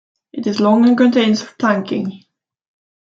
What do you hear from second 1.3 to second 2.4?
of planking.